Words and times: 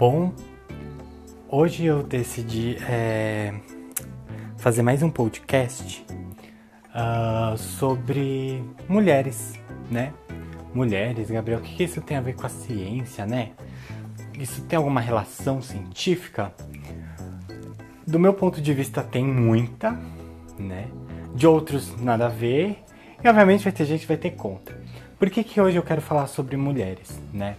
Bom, 0.00 0.32
hoje 1.46 1.84
eu 1.84 2.02
decidi 2.02 2.78
é, 2.88 3.52
fazer 4.56 4.80
mais 4.80 5.02
um 5.02 5.10
podcast 5.10 6.06
uh, 6.86 7.58
sobre 7.58 8.64
mulheres, 8.88 9.60
né? 9.90 10.14
Mulheres, 10.72 11.30
Gabriel, 11.30 11.58
o 11.58 11.62
que 11.62 11.84
isso 11.84 12.00
tem 12.00 12.16
a 12.16 12.22
ver 12.22 12.34
com 12.34 12.46
a 12.46 12.48
ciência, 12.48 13.26
né? 13.26 13.50
Isso 14.38 14.62
tem 14.62 14.78
alguma 14.78 15.02
relação 15.02 15.60
científica? 15.60 16.50
Do 18.06 18.18
meu 18.18 18.32
ponto 18.32 18.58
de 18.62 18.72
vista, 18.72 19.02
tem 19.02 19.22
muita, 19.22 20.00
né? 20.58 20.88
De 21.34 21.46
outros, 21.46 21.94
nada 22.00 22.24
a 22.24 22.30
ver. 22.30 22.82
E 23.22 23.28
obviamente 23.28 23.64
vai 23.64 23.72
ter 23.74 23.84
gente 23.84 24.00
que 24.00 24.08
vai 24.08 24.16
ter 24.16 24.30
conta. 24.30 24.80
Por 25.18 25.28
que, 25.28 25.44
que 25.44 25.60
hoje 25.60 25.76
eu 25.76 25.82
quero 25.82 26.00
falar 26.00 26.26
sobre 26.26 26.56
mulheres, 26.56 27.20
né? 27.34 27.56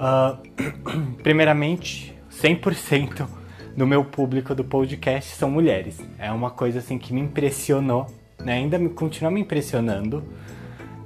Uh, 0.00 0.38
primeiramente, 1.22 2.16
100% 2.32 3.28
do 3.76 3.86
meu 3.86 4.02
público 4.02 4.54
do 4.54 4.64
podcast 4.64 5.36
são 5.36 5.50
mulheres. 5.50 6.00
É 6.18 6.32
uma 6.32 6.50
coisa 6.50 6.78
assim 6.78 6.98
que 6.98 7.12
me 7.12 7.20
impressionou, 7.20 8.06
né? 8.42 8.54
ainda 8.54 8.78
me, 8.78 8.88
continua 8.88 9.30
me 9.30 9.40
impressionando. 9.40 10.24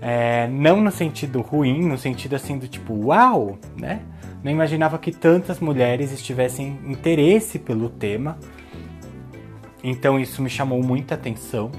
É, 0.00 0.46
não 0.48 0.80
no 0.80 0.92
sentido 0.92 1.40
ruim, 1.40 1.84
no 1.84 1.98
sentido 1.98 2.36
assim 2.36 2.56
do 2.56 2.68
tipo, 2.68 2.94
uau, 3.06 3.58
né? 3.76 4.02
Não 4.42 4.52
imaginava 4.52 4.98
que 4.98 5.10
tantas 5.10 5.58
mulheres 5.58 6.12
estivessem 6.12 6.78
interesse 6.86 7.58
pelo 7.58 7.88
tema. 7.88 8.38
Então 9.82 10.20
isso 10.20 10.42
me 10.42 10.50
chamou 10.50 10.82
muita 10.82 11.14
atenção. 11.14 11.72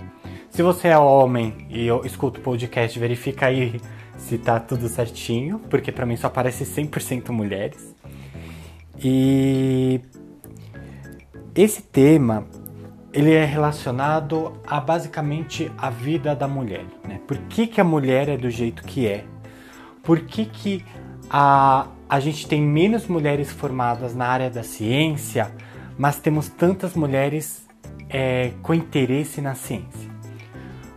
Se 0.49 0.63
você 0.63 0.87
é 0.87 0.97
homem 0.97 1.53
e 1.69 1.85
eu 1.85 2.03
escuto 2.05 2.41
podcast, 2.41 2.97
verifica 2.97 3.47
aí 3.47 3.79
se 4.17 4.37
tá 4.37 4.59
tudo 4.59 4.87
certinho, 4.87 5.59
porque 5.69 5.91
para 5.91 6.05
mim 6.05 6.15
só 6.15 6.27
aparece 6.27 6.63
100% 6.63 7.29
mulheres. 7.29 7.95
E 9.03 9.99
esse 11.53 11.81
tema 11.81 12.45
ele 13.15 13.31
é 13.31 13.45
relacionado 13.45 14.53
a 14.67 14.79
basicamente 14.81 15.71
a 15.77 15.89
vida 15.89 16.35
da 16.35 16.49
mulher, 16.49 16.85
né? 17.07 17.21
Por 17.25 17.37
que, 17.47 17.65
que 17.65 17.79
a 17.79 17.83
mulher 17.83 18.27
é 18.27 18.35
do 18.35 18.49
jeito 18.49 18.83
que 18.83 19.07
é? 19.07 19.23
Por 20.03 20.19
que, 20.19 20.45
que 20.45 20.85
a, 21.29 21.87
a 22.09 22.19
gente 22.19 22.45
tem 22.45 22.61
menos 22.61 23.07
mulheres 23.07 23.49
formadas 23.49 24.13
na 24.13 24.27
área 24.27 24.49
da 24.49 24.63
ciência, 24.63 25.49
mas 25.97 26.19
temos 26.19 26.49
tantas 26.49 26.93
mulheres 26.93 27.65
é, 28.09 28.51
com 28.61 28.73
interesse 28.73 29.39
na 29.39 29.55
ciência? 29.55 30.11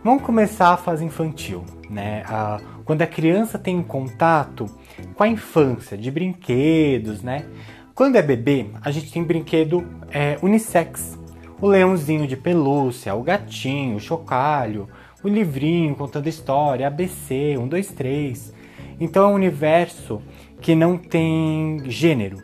Vamos 0.03 0.23
começar 0.23 0.73
a 0.73 0.77
fase 0.77 1.05
infantil, 1.05 1.63
né? 1.89 2.23
A, 2.27 2.59
quando 2.89 3.03
a 3.03 3.07
criança 3.07 3.59
tem 3.59 3.77
um 3.77 3.83
contato 3.83 4.65
com 5.13 5.21
a 5.21 5.27
infância, 5.27 5.95
de 5.95 6.09
brinquedos, 6.09 7.21
né? 7.21 7.45
Quando 7.93 8.15
é 8.15 8.21
bebê, 8.23 8.65
a 8.81 8.89
gente 8.89 9.11
tem 9.11 9.23
brinquedo 9.23 9.87
é, 10.09 10.39
unissex. 10.41 11.15
O 11.61 11.67
leãozinho 11.67 12.25
de 12.25 12.35
pelúcia, 12.35 13.13
o 13.13 13.21
gatinho, 13.21 13.97
o 13.97 13.99
chocalho, 13.99 14.89
o 15.23 15.27
livrinho 15.27 15.93
contando 15.93 16.25
história, 16.25 16.87
ABC, 16.87 17.55
1, 17.59 17.67
2, 17.67 17.91
3. 17.91 18.53
Então 18.99 19.23
é 19.23 19.27
um 19.27 19.35
universo 19.35 20.19
que 20.59 20.73
não 20.73 20.97
tem 20.97 21.83
gênero. 21.85 22.41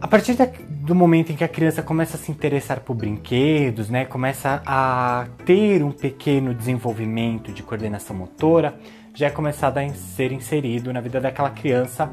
A 0.00 0.08
partir 0.08 0.34
do 0.68 0.94
momento 0.94 1.30
em 1.30 1.36
que 1.36 1.44
a 1.44 1.48
criança 1.48 1.84
começa 1.84 2.16
a 2.16 2.18
se 2.18 2.32
interessar 2.32 2.80
por 2.80 2.94
brinquedos, 2.94 3.90
né, 3.90 4.06
começa 4.06 4.60
a 4.66 5.28
ter 5.44 5.84
um 5.84 5.92
pequeno 5.92 6.52
desenvolvimento 6.52 7.52
de 7.52 7.62
coordenação 7.62 8.16
motora, 8.16 8.76
já 9.14 9.26
é 9.26 9.30
começado 9.30 9.78
a 9.78 9.88
ser 9.90 10.32
inserido 10.32 10.92
na 10.92 11.00
vida 11.00 11.20
daquela 11.20 11.50
criança 11.50 12.10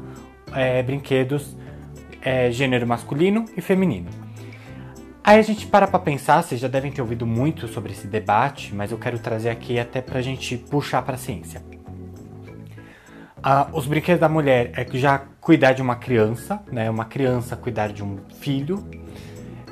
é, 0.54 0.82
brinquedos 0.82 1.56
é, 2.22 2.50
gênero 2.50 2.86
masculino 2.86 3.44
e 3.56 3.60
feminino. 3.60 4.10
Aí 5.22 5.38
a 5.38 5.42
gente 5.42 5.66
para 5.66 5.86
para 5.86 5.98
pensar, 5.98 6.42
vocês 6.42 6.60
já 6.60 6.68
devem 6.68 6.90
ter 6.90 7.02
ouvido 7.02 7.26
muito 7.26 7.68
sobre 7.68 7.92
esse 7.92 8.06
debate, 8.06 8.74
mas 8.74 8.90
eu 8.90 8.98
quero 8.98 9.18
trazer 9.18 9.50
aqui 9.50 9.78
até 9.78 10.00
para 10.00 10.18
a 10.18 10.22
gente 10.22 10.56
puxar 10.56 11.02
para 11.02 11.16
a 11.16 11.18
ciência. 11.18 11.62
Ah, 13.42 13.68
os 13.72 13.86
brinquedos 13.86 14.20
da 14.20 14.28
mulher 14.28 14.72
é 14.74 14.86
já 14.96 15.22
cuidar 15.40 15.72
de 15.72 15.82
uma 15.82 15.96
criança, 15.96 16.60
né? 16.72 16.90
Uma 16.90 17.04
criança 17.04 17.56
cuidar 17.56 17.88
de 17.92 18.02
um 18.02 18.18
filho, 18.40 18.84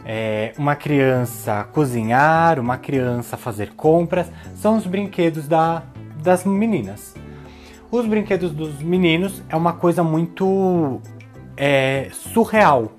é, 0.04 0.52
uma 0.56 0.76
criança 0.76 1.64
cozinhar, 1.64 2.60
uma 2.60 2.76
criança 2.76 3.36
fazer 3.36 3.72
compras, 3.74 4.30
são 4.54 4.76
os 4.76 4.86
brinquedos 4.86 5.48
da, 5.48 5.82
das 6.22 6.44
meninas. 6.44 7.14
Os 7.90 8.04
brinquedos 8.06 8.52
dos 8.52 8.82
meninos 8.82 9.42
é 9.48 9.56
uma 9.56 9.72
coisa 9.72 10.02
muito 10.02 11.00
é, 11.56 12.08
surreal. 12.12 12.92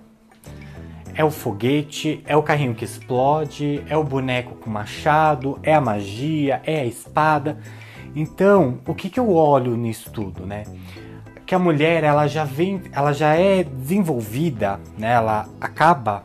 É 1.13 1.23
o 1.23 1.31
foguete, 1.31 2.21
é 2.25 2.37
o 2.37 2.43
carrinho 2.43 2.75
que 2.75 2.85
explode, 2.85 3.83
é 3.89 3.97
o 3.97 4.03
boneco 4.03 4.55
com 4.55 4.69
machado, 4.69 5.59
é 5.63 5.73
a 5.73 5.81
magia, 5.81 6.61
é 6.63 6.81
a 6.81 6.85
espada. 6.85 7.57
Então, 8.15 8.79
o 8.87 8.95
que, 8.95 9.09
que 9.09 9.19
eu 9.19 9.31
olho 9.31 9.75
nisso 9.75 10.11
tudo, 10.11 10.45
né? 10.45 10.63
Que 11.45 11.55
a 11.55 11.59
mulher 11.59 12.03
ela 12.03 12.27
já 12.27 12.43
vem, 12.43 12.81
ela 12.91 13.13
já 13.13 13.35
é 13.35 13.63
desenvolvida, 13.63 14.79
né? 14.97 15.11
Ela 15.13 15.49
acaba 15.59 16.23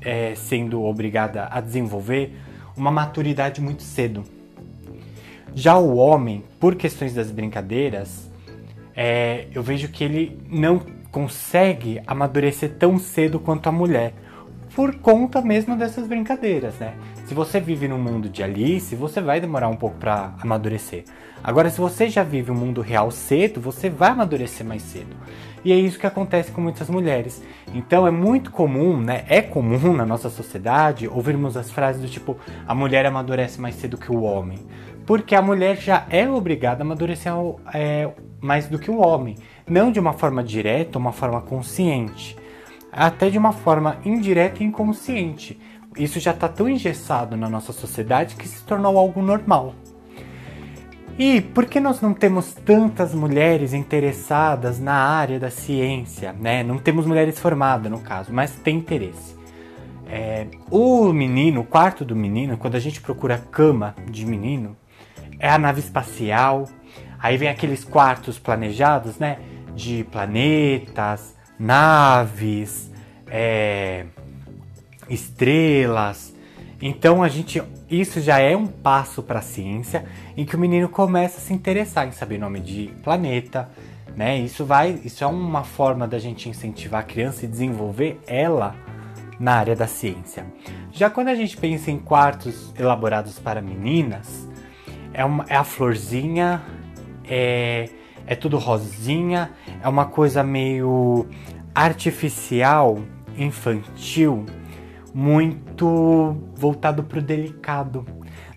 é, 0.00 0.34
sendo 0.34 0.82
obrigada 0.84 1.48
a 1.50 1.60
desenvolver 1.60 2.34
uma 2.76 2.90
maturidade 2.90 3.60
muito 3.60 3.82
cedo. 3.82 4.24
Já 5.60 5.76
o 5.76 5.96
homem, 5.96 6.44
por 6.60 6.76
questões 6.76 7.14
das 7.14 7.32
brincadeiras, 7.32 8.30
é, 8.94 9.48
eu 9.52 9.60
vejo 9.60 9.88
que 9.88 10.04
ele 10.04 10.38
não 10.48 10.80
consegue 11.10 12.00
amadurecer 12.06 12.74
tão 12.78 12.96
cedo 12.96 13.40
quanto 13.40 13.68
a 13.68 13.72
mulher, 13.72 14.14
por 14.72 14.94
conta 15.00 15.42
mesmo 15.42 15.74
dessas 15.74 16.06
brincadeiras, 16.06 16.74
né? 16.78 16.94
Se 17.28 17.34
você 17.34 17.60
vive 17.60 17.86
no 17.86 17.98
mundo 17.98 18.26
de 18.26 18.42
Alice, 18.42 18.96
você 18.96 19.20
vai 19.20 19.38
demorar 19.38 19.68
um 19.68 19.76
pouco 19.76 19.98
para 19.98 20.32
amadurecer. 20.40 21.04
Agora, 21.44 21.68
se 21.68 21.78
você 21.78 22.08
já 22.08 22.22
vive 22.22 22.50
o 22.50 22.54
um 22.54 22.56
mundo 22.56 22.80
real 22.80 23.10
cedo, 23.10 23.60
você 23.60 23.90
vai 23.90 24.08
amadurecer 24.08 24.66
mais 24.66 24.80
cedo. 24.80 25.14
E 25.62 25.70
é 25.70 25.76
isso 25.76 25.98
que 25.98 26.06
acontece 26.06 26.50
com 26.50 26.62
muitas 26.62 26.88
mulheres. 26.88 27.42
Então 27.74 28.06
é 28.06 28.10
muito 28.10 28.50
comum, 28.50 28.98
né? 28.98 29.26
É 29.28 29.42
comum 29.42 29.92
na 29.92 30.06
nossa 30.06 30.30
sociedade 30.30 31.06
ouvirmos 31.06 31.54
as 31.54 31.70
frases 31.70 32.00
do 32.00 32.08
tipo: 32.08 32.34
a 32.66 32.74
mulher 32.74 33.04
amadurece 33.04 33.60
mais 33.60 33.74
cedo 33.74 33.98
que 33.98 34.10
o 34.10 34.22
homem 34.22 34.60
porque 35.04 35.34
a 35.34 35.40
mulher 35.40 35.78
já 35.78 36.06
é 36.10 36.28
obrigada 36.28 36.82
a 36.82 36.84
amadurecer 36.84 37.32
é, 37.72 38.10
mais 38.42 38.68
do 38.68 38.78
que 38.78 38.90
o 38.90 38.98
homem, 38.98 39.36
não 39.66 39.90
de 39.90 39.98
uma 39.98 40.12
forma 40.12 40.44
direta, 40.44 40.98
uma 40.98 41.12
forma 41.12 41.40
consciente, 41.40 42.36
até 42.92 43.30
de 43.30 43.38
uma 43.38 43.52
forma 43.52 43.96
indireta 44.04 44.62
e 44.62 44.66
inconsciente. 44.66 45.58
Isso 45.98 46.20
já 46.20 46.30
está 46.30 46.48
tão 46.48 46.68
engessado 46.68 47.36
na 47.36 47.48
nossa 47.48 47.72
sociedade 47.72 48.36
que 48.36 48.46
se 48.46 48.62
tornou 48.62 48.96
algo 48.96 49.20
normal. 49.20 49.74
E 51.18 51.40
por 51.40 51.66
que 51.66 51.80
nós 51.80 52.00
não 52.00 52.14
temos 52.14 52.54
tantas 52.54 53.12
mulheres 53.12 53.74
interessadas 53.74 54.78
na 54.78 54.94
área 54.94 55.40
da 55.40 55.50
ciência? 55.50 56.32
Né? 56.32 56.62
Não 56.62 56.78
temos 56.78 57.04
mulheres 57.04 57.40
formadas, 57.40 57.90
no 57.90 57.98
caso, 57.98 58.32
mas 58.32 58.52
tem 58.52 58.76
interesse. 58.76 59.36
É, 60.06 60.46
o 60.70 61.12
menino, 61.12 61.62
o 61.62 61.64
quarto 61.64 62.04
do 62.04 62.14
menino, 62.14 62.56
quando 62.56 62.76
a 62.76 62.80
gente 62.80 63.00
procura 63.00 63.36
cama 63.36 63.96
de 64.08 64.24
menino, 64.24 64.76
é 65.40 65.50
a 65.50 65.58
nave 65.58 65.80
espacial. 65.80 66.68
Aí 67.18 67.36
vem 67.36 67.48
aqueles 67.48 67.84
quartos 67.84 68.38
planejados, 68.38 69.18
né? 69.18 69.38
De 69.74 70.04
planetas, 70.04 71.34
naves, 71.58 72.92
é, 73.26 74.06
estrelas. 75.08 76.34
Então 76.80 77.22
a 77.22 77.28
gente, 77.28 77.62
isso 77.90 78.20
já 78.20 78.38
é 78.38 78.56
um 78.56 78.66
passo 78.66 79.22
para 79.22 79.40
a 79.40 79.42
ciência 79.42 80.04
em 80.36 80.44
que 80.44 80.54
o 80.54 80.58
menino 80.58 80.88
começa 80.88 81.38
a 81.38 81.40
se 81.40 81.52
interessar 81.52 82.06
em 82.06 82.12
saber 82.12 82.38
nome 82.38 82.60
de 82.60 82.92
planeta, 83.02 83.68
né? 84.16 84.38
Isso 84.38 84.64
vai, 84.64 85.00
isso 85.04 85.24
é 85.24 85.26
uma 85.26 85.64
forma 85.64 86.06
da 86.06 86.18
gente 86.18 86.48
incentivar 86.48 87.00
a 87.00 87.04
criança 87.04 87.44
e 87.44 87.48
desenvolver 87.48 88.20
ela 88.26 88.74
na 89.38 89.54
área 89.54 89.76
da 89.76 89.86
ciência. 89.86 90.46
Já 90.92 91.10
quando 91.10 91.28
a 91.28 91.34
gente 91.34 91.56
pensa 91.56 91.90
em 91.90 91.98
quartos 91.98 92.72
elaborados 92.78 93.38
para 93.38 93.60
meninas, 93.60 94.48
é, 95.12 95.24
uma, 95.24 95.44
é 95.48 95.56
a 95.56 95.64
florzinha, 95.64 96.62
é, 97.24 97.88
é 98.26 98.34
tudo 98.34 98.58
rosinha, 98.58 99.50
é 99.82 99.88
uma 99.88 100.06
coisa 100.06 100.42
meio 100.42 101.26
artificial, 101.74 102.98
infantil, 103.36 104.44
muito 105.14 106.36
voltado 106.54 107.02
para 107.02 107.18
o 107.18 107.22
delicado, 107.22 108.06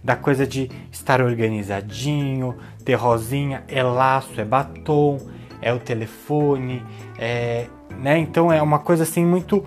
da 0.03 0.15
coisa 0.15 0.45
de 0.45 0.69
estar 0.91 1.21
organizadinho, 1.21 2.55
ter 2.83 2.95
rosinha, 2.95 3.63
é 3.67 3.83
laço, 3.83 4.39
é 4.39 4.45
batom, 4.45 5.19
é 5.61 5.71
o 5.73 5.79
telefone, 5.79 6.83
é, 7.19 7.67
né? 7.99 8.17
Então 8.17 8.51
é 8.51 8.61
uma 8.61 8.79
coisa 8.79 9.03
assim 9.03 9.25
muito 9.25 9.65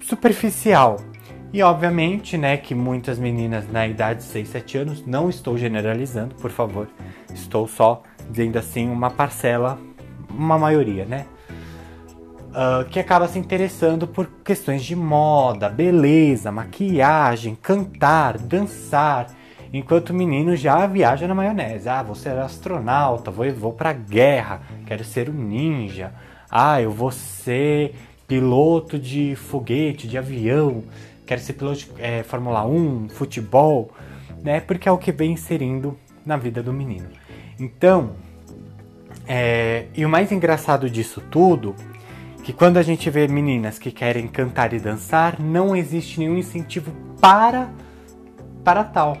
superficial. 0.00 0.96
E 1.52 1.62
obviamente, 1.62 2.38
né, 2.38 2.56
que 2.56 2.74
muitas 2.74 3.18
meninas 3.18 3.70
na 3.70 3.86
idade 3.86 4.20
de 4.20 4.26
6, 4.26 4.48
7 4.48 4.78
anos, 4.78 5.06
não 5.06 5.28
estou 5.28 5.58
generalizando, 5.58 6.34
por 6.36 6.50
favor, 6.50 6.88
estou 7.34 7.66
só 7.66 8.02
dizendo 8.30 8.56
assim 8.56 8.88
uma 8.88 9.10
parcela, 9.10 9.76
uma 10.30 10.56
maioria, 10.56 11.04
né? 11.04 11.26
Uh, 12.50 12.84
que 12.88 12.98
acaba 12.98 13.28
se 13.28 13.38
interessando 13.38 14.06
por 14.06 14.26
questões 14.44 14.82
de 14.84 14.94
moda, 14.94 15.68
beleza, 15.68 16.52
maquiagem, 16.52 17.54
cantar, 17.54 18.38
dançar, 18.38 19.28
enquanto 19.72 20.10
o 20.10 20.14
menino 20.14 20.56
já 20.56 20.86
viaja 20.86 21.26
na 21.26 21.34
maionese. 21.34 21.88
Ah, 21.88 22.02
vou 22.02 22.14
ser 22.14 22.36
astronauta, 22.38 23.30
vou, 23.30 23.50
vou 23.52 23.72
pra 23.72 23.92
guerra, 23.92 24.62
quero 24.86 25.04
ser 25.04 25.30
um 25.30 25.34
ninja. 25.34 26.12
Ah, 26.50 26.80
eu 26.80 26.90
vou 26.90 27.10
ser 27.10 27.94
piloto 28.26 28.98
de 28.98 29.34
foguete, 29.36 30.06
de 30.06 30.18
avião, 30.18 30.84
quero 31.26 31.40
ser 31.40 31.54
piloto 31.54 31.78
de 31.78 31.90
é, 31.98 32.22
Fórmula 32.22 32.64
1, 32.64 33.08
futebol, 33.10 33.90
né? 34.42 34.60
Porque 34.60 34.88
é 34.88 34.92
o 34.92 34.98
que 34.98 35.12
vem 35.12 35.32
inserindo 35.32 35.96
na 36.24 36.36
vida 36.36 36.62
do 36.62 36.72
menino. 36.72 37.08
Então, 37.58 38.10
é, 39.26 39.86
e 39.94 40.04
o 40.04 40.08
mais 40.08 40.32
engraçado 40.32 40.90
disso 40.90 41.20
tudo, 41.30 41.74
que 42.42 42.52
quando 42.52 42.78
a 42.78 42.82
gente 42.82 43.08
vê 43.10 43.28
meninas 43.28 43.78
que 43.78 43.90
querem 43.90 44.26
cantar 44.26 44.72
e 44.72 44.78
dançar, 44.78 45.38
não 45.40 45.76
existe 45.76 46.18
nenhum 46.18 46.36
incentivo 46.36 46.90
para 47.20 47.70
para 48.64 48.84
tal. 48.84 49.16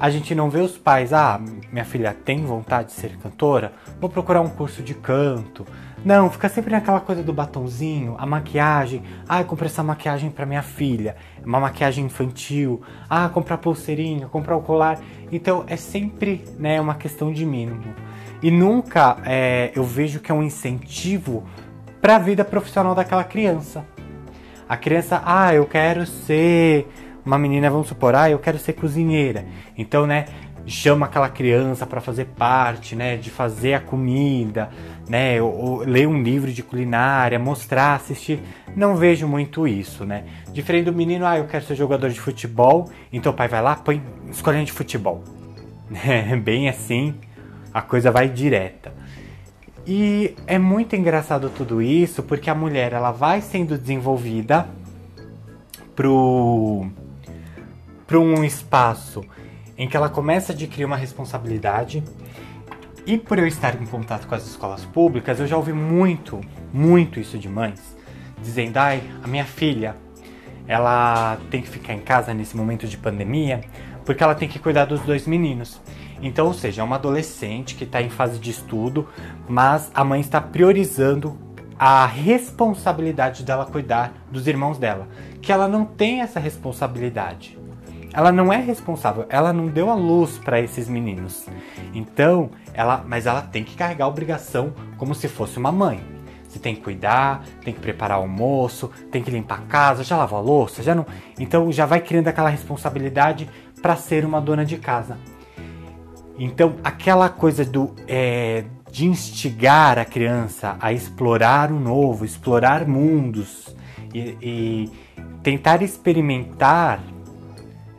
A 0.00 0.10
gente 0.10 0.34
não 0.34 0.48
vê 0.48 0.60
os 0.60 0.78
pais, 0.78 1.12
ah, 1.12 1.40
minha 1.72 1.84
filha 1.84 2.14
tem 2.14 2.44
vontade 2.44 2.88
de 2.88 2.94
ser 2.94 3.16
cantora, 3.16 3.72
vou 4.00 4.08
procurar 4.08 4.40
um 4.40 4.48
curso 4.48 4.82
de 4.82 4.94
canto. 4.94 5.66
Não, 6.04 6.30
fica 6.30 6.48
sempre 6.48 6.70
naquela 6.70 7.00
coisa 7.00 7.22
do 7.22 7.32
batonzinho, 7.32 8.14
a 8.16 8.24
maquiagem. 8.24 9.02
Ah, 9.28 9.42
comprei 9.42 9.66
essa 9.66 9.82
maquiagem 9.82 10.30
para 10.30 10.46
minha 10.46 10.62
filha, 10.62 11.16
uma 11.44 11.58
maquiagem 11.58 12.04
infantil. 12.04 12.80
Ah, 13.10 13.28
comprar 13.28 13.58
pulseirinha, 13.58 14.28
comprar 14.28 14.56
o 14.56 14.62
colar. 14.62 15.00
Então 15.32 15.64
é 15.66 15.76
sempre 15.76 16.44
né, 16.56 16.80
uma 16.80 16.94
questão 16.94 17.32
de 17.32 17.44
mínimo. 17.44 17.92
E 18.40 18.52
nunca 18.52 19.16
é, 19.24 19.72
eu 19.74 19.82
vejo 19.82 20.20
que 20.20 20.30
é 20.30 20.34
um 20.34 20.44
incentivo 20.44 21.44
para 22.00 22.16
a 22.16 22.18
vida 22.18 22.44
profissional 22.44 22.94
daquela 22.94 23.24
criança. 23.24 23.84
A 24.68 24.76
criança, 24.76 25.22
ah, 25.24 25.54
eu 25.54 25.64
quero 25.66 26.06
ser 26.06 26.86
uma 27.24 27.38
menina, 27.38 27.70
vamos 27.70 27.88
supor, 27.88 28.14
ah, 28.14 28.30
eu 28.30 28.38
quero 28.38 28.58
ser 28.58 28.74
cozinheira. 28.74 29.44
Então, 29.76 30.06
né, 30.06 30.26
chama 30.66 31.06
aquela 31.06 31.28
criança 31.28 31.86
para 31.86 32.00
fazer 32.00 32.26
parte, 32.26 32.94
né, 32.94 33.16
de 33.16 33.30
fazer 33.30 33.74
a 33.74 33.80
comida, 33.80 34.68
né, 35.08 35.40
ou, 35.40 35.54
ou, 35.54 35.78
ler 35.78 36.06
um 36.06 36.22
livro 36.22 36.52
de 36.52 36.62
culinária, 36.62 37.38
mostrar, 37.38 37.94
assistir. 37.94 38.40
Não 38.76 38.94
vejo 38.94 39.26
muito 39.26 39.66
isso, 39.66 40.04
né? 40.04 40.24
Diferente 40.52 40.84
do 40.84 40.92
menino, 40.92 41.26
ah, 41.26 41.38
eu 41.38 41.46
quero 41.46 41.64
ser 41.64 41.74
jogador 41.74 42.10
de 42.10 42.20
futebol, 42.20 42.88
então 43.12 43.32
o 43.32 43.34
pai 43.34 43.48
vai 43.48 43.62
lá, 43.62 43.76
põe 43.76 44.02
escolhendo 44.30 44.66
de 44.66 44.72
futebol. 44.72 45.22
É 45.90 46.36
bem 46.36 46.68
assim, 46.68 47.14
a 47.72 47.80
coisa 47.80 48.10
vai 48.10 48.28
direta. 48.28 48.92
E 49.90 50.34
é 50.46 50.58
muito 50.58 50.94
engraçado 50.94 51.48
tudo 51.48 51.80
isso, 51.80 52.22
porque 52.22 52.50
a 52.50 52.54
mulher 52.54 52.92
ela 52.92 53.10
vai 53.10 53.40
sendo 53.40 53.78
desenvolvida 53.78 54.68
pro 55.96 56.86
para 58.06 58.18
um 58.20 58.44
espaço 58.44 59.24
em 59.78 59.88
que 59.88 59.96
ela 59.96 60.10
começa 60.10 60.52
a 60.52 60.54
adquirir 60.54 60.84
uma 60.84 60.96
responsabilidade. 60.96 62.04
E 63.06 63.16
por 63.16 63.38
eu 63.38 63.46
estar 63.46 63.80
em 63.80 63.86
contato 63.86 64.26
com 64.26 64.34
as 64.34 64.46
escolas 64.46 64.84
públicas, 64.84 65.40
eu 65.40 65.46
já 65.46 65.56
ouvi 65.56 65.72
muito, 65.72 66.38
muito 66.70 67.18
isso 67.18 67.38
de 67.38 67.48
mães, 67.48 67.96
dizendo: 68.42 68.76
ai, 68.76 69.02
a 69.24 69.26
minha 69.26 69.46
filha, 69.46 69.96
ela 70.66 71.38
tem 71.50 71.62
que 71.62 71.68
ficar 71.68 71.94
em 71.94 72.00
casa 72.00 72.34
nesse 72.34 72.54
momento 72.54 72.86
de 72.86 72.98
pandemia, 72.98 73.62
porque 74.04 74.22
ela 74.22 74.34
tem 74.34 74.50
que 74.50 74.58
cuidar 74.58 74.84
dos 74.84 75.00
dois 75.00 75.26
meninos. 75.26 75.80
Então, 76.20 76.46
ou 76.46 76.54
seja, 76.54 76.82
é 76.82 76.84
uma 76.84 76.96
adolescente 76.96 77.74
que 77.74 77.84
está 77.84 78.02
em 78.02 78.10
fase 78.10 78.38
de 78.38 78.50
estudo, 78.50 79.08
mas 79.48 79.90
a 79.94 80.02
mãe 80.04 80.20
está 80.20 80.40
priorizando 80.40 81.36
a 81.78 82.06
responsabilidade 82.06 83.44
dela 83.44 83.64
cuidar 83.64 84.12
dos 84.30 84.46
irmãos 84.46 84.78
dela, 84.78 85.06
que 85.40 85.52
ela 85.52 85.68
não 85.68 85.84
tem 85.84 86.20
essa 86.22 86.40
responsabilidade 86.40 87.58
ela 88.12 88.32
não 88.32 88.52
é 88.52 88.56
responsável, 88.56 89.26
ela 89.28 89.52
não 89.52 89.66
deu 89.66 89.90
a 89.90 89.94
luz 89.94 90.38
para 90.38 90.60
esses 90.60 90.88
meninos. 90.88 91.46
Então, 91.94 92.50
ela, 92.72 93.04
mas 93.06 93.26
ela 93.26 93.42
tem 93.42 93.62
que 93.62 93.76
carregar 93.76 94.06
a 94.06 94.08
obrigação 94.08 94.72
como 94.96 95.14
se 95.14 95.28
fosse 95.28 95.58
uma 95.58 95.70
mãe. 95.70 96.00
Você 96.48 96.58
tem 96.58 96.74
que 96.74 96.80
cuidar, 96.80 97.44
tem 97.62 97.74
que 97.74 97.80
preparar 97.80 98.18
o 98.18 98.22
almoço, 98.22 98.90
tem 99.12 99.22
que 99.22 99.30
limpar 99.30 99.58
a 99.58 99.62
casa, 99.62 100.02
já 100.02 100.16
lavou 100.16 100.38
a 100.38 100.42
louça, 100.42 100.82
já 100.82 100.94
não. 100.94 101.06
Então 101.38 101.70
já 101.70 101.84
vai 101.84 102.00
criando 102.00 102.28
aquela 102.28 102.48
responsabilidade 102.48 103.48
para 103.82 103.96
ser 103.96 104.24
uma 104.24 104.40
dona 104.40 104.64
de 104.64 104.78
casa. 104.78 105.18
Então 106.38 106.76
aquela 106.84 107.28
coisa 107.28 107.64
do 107.64 107.94
é, 108.06 108.64
de 108.90 109.06
instigar 109.06 109.98
a 109.98 110.04
criança 110.04 110.76
a 110.80 110.92
explorar 110.92 111.72
o 111.72 111.78
novo, 111.78 112.24
explorar 112.24 112.86
mundos 112.86 113.74
e, 114.14 114.36
e 114.40 114.90
tentar 115.42 115.82
experimentar 115.82 117.00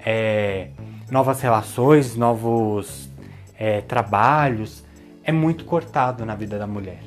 é, 0.05 0.69
novas 1.11 1.41
relações, 1.41 2.15
novos 2.15 3.09
é, 3.57 3.81
trabalhos, 3.81 4.83
é 5.23 5.31
muito 5.31 5.65
cortado 5.65 6.25
na 6.25 6.35
vida 6.35 6.57
da 6.57 6.65
mulher. 6.65 7.01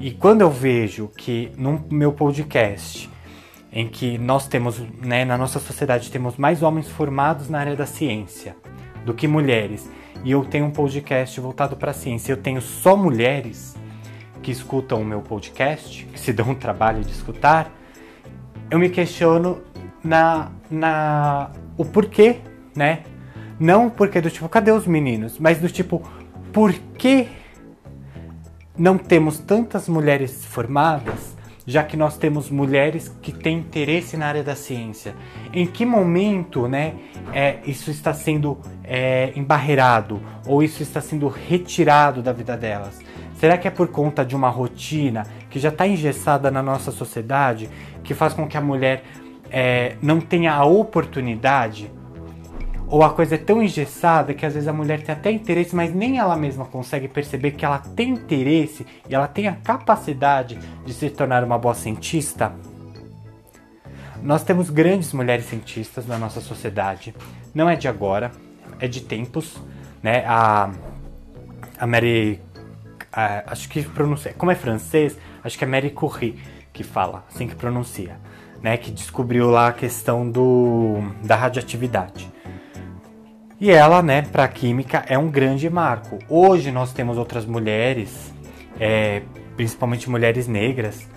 E 0.00 0.10
quando 0.10 0.40
eu 0.40 0.50
vejo 0.50 1.08
que 1.08 1.52
no 1.56 1.84
meu 1.90 2.12
podcast, 2.12 3.10
em 3.72 3.88
que 3.88 4.18
nós 4.18 4.46
temos, 4.46 4.78
né, 5.00 5.24
na 5.24 5.36
nossa 5.36 5.58
sociedade, 5.58 6.10
temos 6.10 6.36
mais 6.36 6.62
homens 6.62 6.88
formados 6.88 7.48
na 7.48 7.58
área 7.58 7.76
da 7.76 7.86
ciência 7.86 8.56
do 9.06 9.14
que 9.14 9.28
mulheres, 9.28 9.88
e 10.24 10.32
eu 10.32 10.44
tenho 10.44 10.66
um 10.66 10.70
podcast 10.72 11.40
voltado 11.40 11.76
para 11.76 11.92
a 11.92 11.94
ciência, 11.94 12.32
eu 12.32 12.36
tenho 12.36 12.60
só 12.60 12.96
mulheres 12.96 13.76
que 14.42 14.50
escutam 14.50 15.00
o 15.00 15.04
meu 15.04 15.20
podcast, 15.20 16.04
que 16.06 16.18
se 16.18 16.32
dão 16.32 16.50
o 16.50 16.54
trabalho 16.56 17.04
de 17.04 17.12
escutar, 17.12 17.72
eu 18.68 18.80
me 18.80 18.90
questiono 18.90 19.62
na, 20.02 20.50
na 20.68 21.52
o 21.78 21.84
porquê, 21.84 22.40
né? 22.74 23.04
Não 23.60 23.88
porque 23.88 24.20
do 24.20 24.28
tipo, 24.28 24.48
cadê 24.48 24.72
os 24.72 24.88
meninos? 24.88 25.38
Mas 25.38 25.60
do 25.60 25.68
tipo, 25.68 26.02
por 26.52 26.72
que 26.72 27.28
não 28.76 28.98
temos 28.98 29.38
tantas 29.38 29.88
mulheres 29.88 30.44
formadas, 30.44 31.35
já 31.66 31.82
que 31.82 31.96
nós 31.96 32.16
temos 32.16 32.48
mulheres 32.48 33.08
que 33.20 33.32
têm 33.32 33.58
interesse 33.58 34.16
na 34.16 34.26
área 34.26 34.44
da 34.44 34.54
ciência? 34.54 35.14
Em 35.52 35.66
que 35.66 35.84
momento, 35.84 36.68
né, 36.68 36.94
é, 37.32 37.58
isso 37.66 37.90
está 37.90 38.14
sendo 38.14 38.58
é, 38.84 39.32
embarreirado 39.34 40.22
ou 40.46 40.62
isso 40.62 40.82
está 40.82 41.00
sendo 41.00 41.26
retirado 41.26 42.22
da 42.22 42.32
vida 42.32 42.56
delas? 42.56 43.00
Será 43.34 43.58
que 43.58 43.68
é 43.68 43.70
por 43.70 43.88
conta 43.88 44.24
de 44.24 44.34
uma 44.34 44.48
rotina 44.48 45.26
que 45.50 45.58
já 45.58 45.68
está 45.68 45.86
engessada 45.86 46.50
na 46.50 46.62
nossa 46.62 46.90
sociedade, 46.90 47.68
que 48.02 48.14
faz 48.14 48.32
com 48.32 48.46
que 48.46 48.56
a 48.56 48.60
mulher 48.60 49.02
é, 49.50 49.96
não 50.00 50.20
tenha 50.20 50.54
a 50.54 50.64
oportunidade, 50.64 51.90
ou 52.88 53.02
a 53.02 53.10
coisa 53.10 53.34
é 53.34 53.38
tão 53.38 53.62
engessada 53.62 54.32
que 54.32 54.46
às 54.46 54.54
vezes 54.54 54.68
a 54.68 54.72
mulher 54.72 55.02
tem 55.02 55.14
até 55.14 55.30
interesse, 55.30 55.74
mas 55.74 55.94
nem 55.94 56.18
ela 56.18 56.36
mesma 56.36 56.64
consegue 56.64 57.08
perceber 57.08 57.52
que 57.52 57.64
ela 57.64 57.78
tem 57.78 58.10
interesse 58.10 58.86
e 59.08 59.14
ela 59.14 59.26
tem 59.26 59.48
a 59.48 59.56
capacidade 59.56 60.58
de 60.84 60.94
se 60.94 61.10
tornar 61.10 61.42
uma 61.42 61.58
boa 61.58 61.74
cientista? 61.74 62.54
Nós 64.22 64.42
temos 64.42 64.70
grandes 64.70 65.12
mulheres 65.12 65.46
cientistas 65.46 66.06
na 66.06 66.18
nossa 66.18 66.40
sociedade. 66.40 67.14
Não 67.54 67.68
é 67.68 67.76
de 67.76 67.88
agora, 67.88 68.32
é 68.80 68.88
de 68.88 69.00
tempos, 69.00 69.56
né? 70.02 70.24
A, 70.26 70.70
a 71.78 71.86
Mary, 71.86 72.40
a, 73.12 73.52
acho 73.52 73.68
que 73.68 73.82
pronuncia, 73.82 74.32
como 74.34 74.50
é 74.50 74.54
francês, 74.54 75.16
acho 75.42 75.58
que 75.58 75.64
é 75.64 75.66
Mary 75.66 75.90
Curie 75.90 76.38
que 76.72 76.82
fala, 76.82 77.24
assim 77.28 77.46
que 77.48 77.54
pronuncia 77.54 78.16
né, 78.62 78.76
que 78.76 78.90
descobriu 78.90 79.50
lá 79.50 79.68
a 79.68 79.72
questão 79.72 80.28
do, 80.28 80.98
da 81.22 81.36
radioatividade. 81.36 82.30
E 83.58 83.70
ela, 83.70 84.02
né, 84.02 84.20
para 84.20 84.44
a 84.44 84.48
química 84.48 85.02
é 85.08 85.16
um 85.16 85.30
grande 85.30 85.70
marco. 85.70 86.18
Hoje 86.28 86.70
nós 86.70 86.92
temos 86.92 87.16
outras 87.16 87.46
mulheres, 87.46 88.30
é, 88.78 89.22
principalmente 89.56 90.10
mulheres 90.10 90.46
negras, 90.46 91.08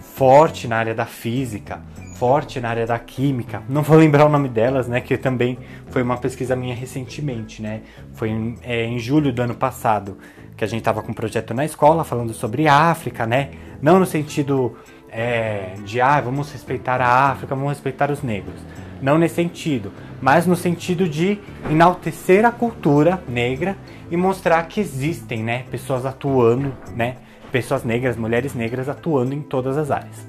forte 0.00 0.66
na 0.66 0.78
área 0.78 0.94
da 0.94 1.04
física, 1.04 1.82
forte 2.16 2.58
na 2.58 2.70
área 2.70 2.86
da 2.86 2.98
química. 2.98 3.62
Não 3.68 3.82
vou 3.82 3.98
lembrar 3.98 4.24
o 4.24 4.30
nome 4.30 4.48
delas, 4.48 4.88
né, 4.88 5.02
que 5.02 5.18
também 5.18 5.58
foi 5.90 6.02
uma 6.02 6.16
pesquisa 6.16 6.56
minha 6.56 6.74
recentemente, 6.74 7.60
né. 7.60 7.82
Foi 8.14 8.30
em, 8.30 8.54
é, 8.62 8.84
em 8.86 8.98
julho 8.98 9.30
do 9.30 9.42
ano 9.42 9.54
passado 9.54 10.16
que 10.56 10.64
a 10.64 10.66
gente 10.66 10.80
estava 10.80 11.02
com 11.02 11.12
um 11.12 11.14
projeto 11.14 11.52
na 11.52 11.66
escola 11.66 12.02
falando 12.02 12.32
sobre 12.32 12.66
África, 12.66 13.26
né, 13.26 13.50
não 13.82 14.00
no 14.00 14.06
sentido 14.06 14.74
é, 15.10 15.74
de 15.84 16.00
ah, 16.00 16.18
vamos 16.18 16.50
respeitar 16.50 16.98
a 17.02 17.30
África, 17.30 17.54
vamos 17.54 17.72
respeitar 17.72 18.10
os 18.10 18.22
negros. 18.22 18.58
Não 19.00 19.18
nesse 19.18 19.36
sentido, 19.36 19.92
mas 20.20 20.46
no 20.46 20.56
sentido 20.56 21.08
de 21.08 21.38
enaltecer 21.70 22.44
a 22.44 22.50
cultura 22.50 23.22
negra 23.28 23.76
e 24.10 24.16
mostrar 24.16 24.62
que 24.64 24.80
existem, 24.80 25.42
né, 25.42 25.64
pessoas 25.70 26.04
atuando, 26.04 26.74
né, 26.94 27.16
pessoas 27.52 27.84
negras, 27.84 28.16
mulheres 28.16 28.54
negras 28.54 28.88
atuando 28.88 29.34
em 29.34 29.42
todas 29.42 29.76
as 29.76 29.90
áreas. 29.90 30.26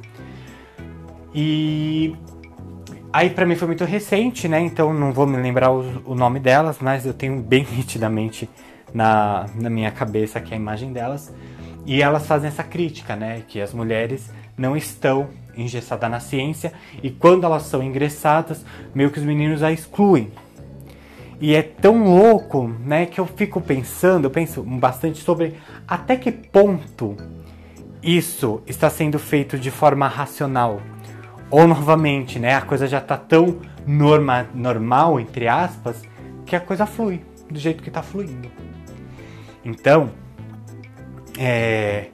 E 1.34 2.16
aí 3.12 3.30
para 3.30 3.46
mim 3.46 3.56
foi 3.56 3.68
muito 3.68 3.86
recente, 3.86 4.48
né, 4.48 4.60
então 4.60 4.94
não 4.94 5.12
vou 5.12 5.26
me 5.26 5.38
lembrar 5.38 5.72
o, 5.72 5.84
o 6.06 6.16
nome 6.16 6.40
delas, 6.40 6.78
mas 6.80 7.06
eu 7.06 7.14
tenho 7.14 7.42
bem 7.42 7.66
nitidamente 7.76 8.50
na, 8.94 9.46
na 9.56 9.70
minha 9.70 9.92
cabeça 9.92 10.40
aqui 10.40 10.54
a 10.54 10.58
imagem 10.58 10.94
delas. 10.94 11.34
E 11.86 12.02
elas 12.02 12.28
fazem 12.28 12.48
essa 12.48 12.64
crítica, 12.64 13.16
né? 13.16 13.42
Que 13.48 13.60
as 13.62 13.74
mulheres 13.74 14.30
não 14.58 14.76
estão 14.76 15.30
engessadas 15.62 16.10
na 16.10 16.20
ciência 16.20 16.74
e 17.04 17.10
quando 17.10 17.46
elas 17.46 17.63
são 17.63 17.84
ingressadas, 17.84 18.66
meio 18.94 19.12
que 19.12 19.20
os 19.20 19.25
meninos 19.25 19.63
a 19.63 19.72
excluem. 19.72 20.32
E 21.42 21.56
é 21.56 21.62
tão 21.62 22.04
louco, 22.04 22.68
né, 22.68 23.06
que 23.06 23.20
eu 23.20 23.25
fico 23.25 23.62
pensando, 23.62 24.25
eu 24.25 24.32
penso 24.32 24.62
bastante 24.62 25.20
sobre 25.24 25.56
até 25.88 26.18
que 26.18 26.32
ponto 26.32 27.16
isso 28.04 28.62
está 28.68 28.89
sendo 28.89 29.18
feito 29.18 29.58
de 29.58 29.72
forma 29.72 30.08
racional. 30.08 30.82
Ou 31.50 31.66
novamente, 31.66 32.39
né, 32.39 32.56
a 32.56 32.62
coisa 32.62 32.88
já 32.88 33.00
está 33.00 33.18
tão 33.18 33.60
norma, 33.86 34.48
normal, 34.54 35.20
entre 35.20 35.48
aspas, 35.48 36.01
que 36.46 36.56
a 36.56 36.60
coisa 36.60 36.86
flui 36.86 37.22
do 37.50 37.58
jeito 37.58 37.82
que 37.82 37.89
está 37.89 38.01
fluindo. 38.01 38.51
Então, 39.63 40.12
é, 41.38 42.10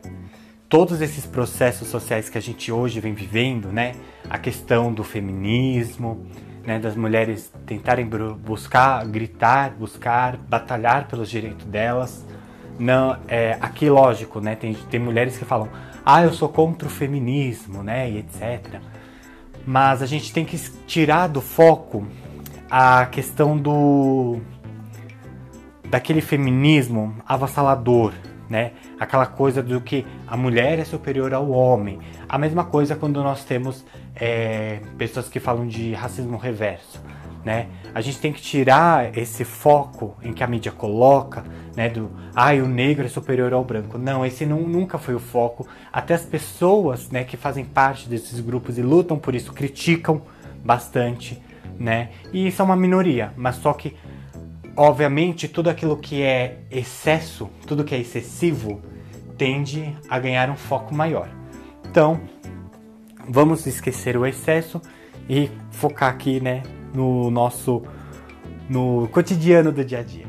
todos 0.75 0.99
esses 0.99 1.25
processos 1.25 1.87
sociais 1.87 2.27
que 2.27 2.37
a 2.37 2.41
gente 2.41 2.69
hoje 2.69 2.99
vem 2.99 3.13
vivendo, 3.13 3.69
né, 3.69 3.93
a 4.29 4.37
questão 4.37 4.93
do 4.93 5.05
feminismo, 5.05 6.27
né, 6.65 6.77
das 6.77 6.97
mulheres 6.97 7.49
tentarem 7.65 8.05
buscar, 8.05 9.07
gritar, 9.07 9.69
buscar, 9.69 10.35
batalhar 10.35 11.07
pelos 11.07 11.29
direitos 11.29 11.65
delas. 11.65 12.25
Não, 12.77 13.15
é, 13.25 13.57
aqui 13.61 13.89
lógico, 13.89 14.41
né, 14.41 14.53
tem, 14.53 14.73
tem 14.73 14.99
mulheres 14.99 15.37
que 15.37 15.45
falam, 15.45 15.69
ah, 16.05 16.23
eu 16.23 16.33
sou 16.33 16.49
contra 16.49 16.89
o 16.89 16.91
feminismo, 16.91 17.81
né, 17.81 18.11
e 18.11 18.17
etc. 18.17 18.81
Mas 19.65 20.01
a 20.01 20.05
gente 20.05 20.33
tem 20.33 20.43
que 20.43 20.57
tirar 20.85 21.27
do 21.27 21.39
foco 21.39 22.05
a 22.69 23.05
questão 23.05 23.57
do 23.57 24.41
daquele 25.89 26.19
feminismo 26.19 27.15
avassalador, 27.25 28.11
né? 28.49 28.71
Aquela 28.99 29.25
coisa 29.25 29.61
do 29.61 29.81
que 29.81 30.05
a 30.27 30.37
mulher 30.37 30.79
é 30.79 30.85
superior 30.85 31.33
ao 31.33 31.49
homem. 31.49 31.99
A 32.27 32.37
mesma 32.37 32.63
coisa 32.63 32.95
quando 32.95 33.21
nós 33.23 33.43
temos 33.43 33.85
é, 34.15 34.79
pessoas 34.97 35.27
que 35.27 35.39
falam 35.39 35.67
de 35.67 35.93
racismo 35.93 36.37
reverso, 36.37 37.01
né? 37.43 37.67
A 37.93 38.01
gente 38.01 38.19
tem 38.19 38.33
que 38.33 38.41
tirar 38.41 39.15
esse 39.17 39.43
foco 39.45 40.15
em 40.21 40.33
que 40.33 40.43
a 40.43 40.47
mídia 40.47 40.71
coloca, 40.71 41.43
né? 41.75 41.89
Do, 41.89 42.11
ai, 42.35 42.59
ah, 42.59 42.63
o 42.63 42.67
negro 42.67 43.05
é 43.05 43.09
superior 43.09 43.53
ao 43.53 43.63
branco. 43.63 43.97
Não, 43.97 44.25
esse 44.25 44.45
não, 44.45 44.61
nunca 44.61 44.97
foi 44.97 45.15
o 45.15 45.19
foco. 45.19 45.67
Até 45.93 46.13
as 46.13 46.25
pessoas, 46.25 47.09
né, 47.09 47.23
que 47.23 47.37
fazem 47.37 47.63
parte 47.63 48.09
desses 48.09 48.39
grupos 48.39 48.77
e 48.77 48.81
lutam 48.81 49.17
por 49.17 49.35
isso 49.35 49.53
criticam 49.53 50.21
bastante, 50.63 51.41
né? 51.79 52.09
E 52.33 52.47
isso 52.47 52.61
é 52.61 52.65
uma 52.65 52.75
minoria, 52.75 53.31
mas 53.37 53.55
só 53.57 53.71
que 53.73 53.95
obviamente, 54.75 55.47
tudo 55.47 55.69
aquilo 55.69 55.97
que 55.97 56.21
é 56.21 56.59
excesso, 56.69 57.49
tudo 57.65 57.83
que 57.83 57.95
é 57.95 57.99
excessivo, 57.99 58.81
tende 59.37 59.95
a 60.09 60.19
ganhar 60.19 60.49
um 60.49 60.55
foco 60.55 60.93
maior. 60.93 61.29
Então, 61.89 62.19
vamos 63.27 63.65
esquecer 63.65 64.17
o 64.17 64.25
excesso 64.25 64.81
e 65.29 65.49
focar 65.71 66.09
aqui, 66.09 66.39
né, 66.39 66.63
no 66.93 67.29
nosso 67.31 67.83
no 68.67 69.07
cotidiano 69.09 69.71
do 69.71 69.85
dia 69.85 69.99
a 69.99 70.03
dia. 70.03 70.25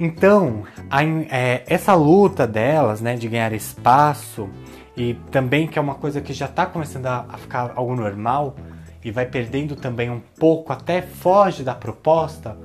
Então, 0.00 0.64
a, 0.90 1.02
é, 1.04 1.64
essa 1.66 1.94
luta 1.94 2.46
delas, 2.46 3.00
né, 3.00 3.16
de 3.16 3.28
ganhar 3.28 3.52
espaço 3.52 4.48
e 4.96 5.14
também 5.30 5.66
que 5.66 5.78
é 5.78 5.82
uma 5.82 5.94
coisa 5.94 6.20
que 6.20 6.32
já 6.32 6.46
está 6.46 6.66
começando 6.66 7.06
a, 7.06 7.26
a 7.28 7.38
ficar 7.38 7.72
algo 7.74 7.94
normal 7.94 8.56
e 9.04 9.10
vai 9.10 9.26
perdendo 9.26 9.76
também 9.76 10.10
um 10.10 10.20
pouco, 10.38 10.72
até 10.72 11.00
foge 11.02 11.62
da 11.62 11.74
proposta, 11.74 12.56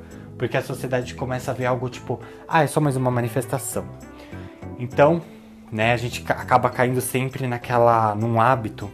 porque 0.43 0.57
a 0.57 0.61
sociedade 0.61 1.15
começa 1.15 1.51
a 1.51 1.53
ver 1.53 1.67
algo 1.67 1.87
tipo, 1.87 2.19
ah, 2.45 2.63
é 2.63 2.67
só 2.67 2.81
mais 2.81 2.97
uma 2.97 3.09
manifestação. 3.09 3.85
Então, 4.77 5.21
né, 5.71 5.93
a 5.93 5.95
gente 5.95 6.21
acaba 6.29 6.69
caindo 6.69 6.99
sempre 6.99 7.47
naquela 7.47 8.13
num 8.13 8.41
hábito 8.41 8.91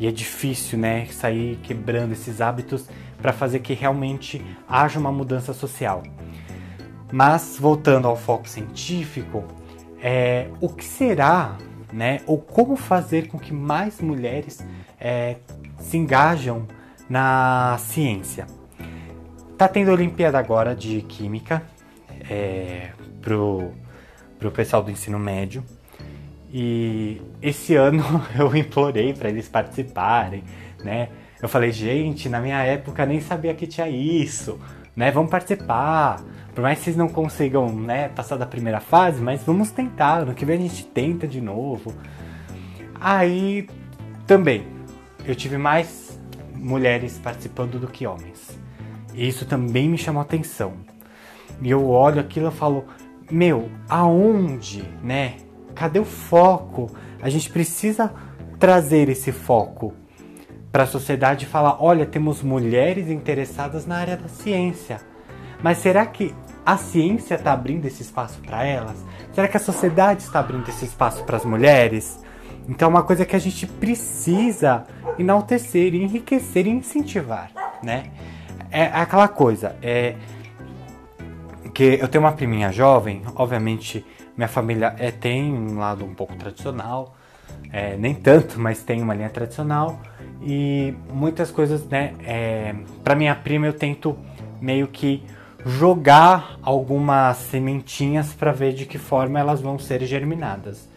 e 0.00 0.08
é 0.08 0.10
difícil, 0.10 0.80
né, 0.80 1.06
sair 1.06 1.60
quebrando 1.62 2.10
esses 2.10 2.40
hábitos 2.40 2.88
para 3.22 3.32
fazer 3.32 3.60
que 3.60 3.72
realmente 3.72 4.44
haja 4.68 4.98
uma 4.98 5.12
mudança 5.12 5.52
social. 5.52 6.02
Mas 7.12 7.56
voltando 7.56 8.08
ao 8.08 8.16
foco 8.16 8.48
científico, 8.48 9.44
é, 10.02 10.48
o 10.60 10.68
que 10.68 10.84
será, 10.84 11.56
né, 11.92 12.18
ou 12.26 12.36
como 12.36 12.74
fazer 12.74 13.28
com 13.28 13.38
que 13.38 13.54
mais 13.54 14.00
mulheres 14.00 14.58
é, 14.98 15.36
se 15.78 15.96
engajam 15.96 16.66
na 17.08 17.78
ciência? 17.78 18.44
Tá 19.60 19.68
tendo 19.68 19.90
Olimpíada 19.90 20.38
agora 20.38 20.74
de 20.74 21.02
Química 21.02 21.62
é, 22.30 22.92
pro, 23.20 23.74
pro 24.38 24.50
pessoal 24.50 24.82
do 24.82 24.90
ensino 24.90 25.18
médio. 25.18 25.62
E 26.50 27.20
esse 27.42 27.74
ano 27.76 28.02
eu 28.38 28.56
implorei 28.56 29.12
para 29.12 29.28
eles 29.28 29.50
participarem, 29.50 30.44
né? 30.82 31.10
Eu 31.42 31.46
falei, 31.46 31.72
gente, 31.72 32.26
na 32.26 32.40
minha 32.40 32.56
época 32.62 33.04
nem 33.04 33.20
sabia 33.20 33.52
que 33.52 33.66
tinha 33.66 33.86
isso, 33.86 34.58
né? 34.96 35.10
Vamos 35.10 35.30
participar. 35.30 36.24
Por 36.54 36.62
mais 36.62 36.78
que 36.78 36.84
vocês 36.84 36.96
não 36.96 37.10
consigam, 37.10 37.70
né, 37.70 38.08
passar 38.08 38.38
da 38.38 38.46
primeira 38.46 38.80
fase, 38.80 39.20
mas 39.20 39.42
vamos 39.42 39.70
tentar. 39.70 40.24
No 40.24 40.32
que 40.32 40.46
vem 40.46 40.56
a 40.56 40.62
gente 40.62 40.86
tenta 40.86 41.28
de 41.28 41.42
novo. 41.42 41.92
Aí 42.98 43.68
também 44.26 44.66
eu 45.22 45.34
tive 45.34 45.58
mais 45.58 46.18
mulheres 46.54 47.20
participando 47.22 47.78
do 47.78 47.88
que 47.88 48.06
homens. 48.06 48.59
Isso 49.14 49.44
também 49.44 49.88
me 49.88 49.98
chamou 49.98 50.22
atenção. 50.22 50.74
E 51.60 51.70
eu 51.70 51.88
olho 51.88 52.20
aquilo 52.20 52.48
e 52.48 52.52
falo, 52.52 52.84
meu, 53.30 53.70
aonde, 53.88 54.82
né? 55.02 55.36
Cadê 55.74 55.98
o 55.98 56.04
foco? 56.04 56.90
A 57.22 57.28
gente 57.28 57.50
precisa 57.50 58.12
trazer 58.58 59.08
esse 59.08 59.32
foco 59.32 59.94
para 60.72 60.84
a 60.84 60.86
sociedade 60.86 61.44
e 61.44 61.48
falar, 61.48 61.82
olha, 61.82 62.06
temos 62.06 62.42
mulheres 62.42 63.08
interessadas 63.08 63.86
na 63.86 63.96
área 63.96 64.16
da 64.16 64.28
ciência. 64.28 65.00
Mas 65.62 65.78
será 65.78 66.06
que 66.06 66.34
a 66.64 66.76
ciência 66.76 67.34
está 67.34 67.52
abrindo 67.52 67.86
esse 67.86 68.02
espaço 68.02 68.40
para 68.40 68.64
elas? 68.64 68.96
Será 69.32 69.48
que 69.48 69.56
a 69.56 69.60
sociedade 69.60 70.22
está 70.22 70.40
abrindo 70.40 70.68
esse 70.68 70.84
espaço 70.84 71.24
para 71.24 71.36
as 71.36 71.44
mulheres? 71.44 72.20
Então 72.68 72.86
é 72.86 72.90
uma 72.90 73.02
coisa 73.02 73.24
que 73.24 73.34
a 73.34 73.38
gente 73.38 73.66
precisa 73.66 74.84
enaltecer, 75.18 75.94
enriquecer 75.94 76.66
e 76.66 76.70
incentivar, 76.70 77.50
né? 77.82 78.04
É 78.70 78.84
aquela 78.84 79.28
coisa, 79.28 79.76
é 79.82 80.16
que 81.74 81.98
eu 82.00 82.08
tenho 82.08 82.24
uma 82.24 82.32
priminha 82.32 82.72
jovem, 82.72 83.22
obviamente 83.34 84.04
minha 84.36 84.48
família 84.48 84.94
é, 84.98 85.10
tem 85.10 85.52
um 85.52 85.78
lado 85.78 86.04
um 86.04 86.14
pouco 86.14 86.34
tradicional, 86.34 87.14
é, 87.72 87.96
nem 87.96 88.14
tanto, 88.14 88.58
mas 88.58 88.82
tem 88.82 89.02
uma 89.02 89.14
linha 89.14 89.28
tradicional 89.28 90.00
e 90.42 90.94
muitas 91.12 91.50
coisas, 91.50 91.86
né? 91.86 92.14
É, 92.24 92.74
para 93.04 93.14
minha 93.14 93.34
prima 93.34 93.66
eu 93.66 93.72
tento 93.72 94.16
meio 94.60 94.88
que 94.88 95.22
jogar 95.64 96.58
algumas 96.62 97.36
sementinhas 97.36 98.32
para 98.32 98.50
ver 98.50 98.72
de 98.72 98.86
que 98.86 98.98
forma 98.98 99.38
elas 99.38 99.60
vão 99.60 99.78
ser 99.78 100.04
germinadas. 100.04 100.88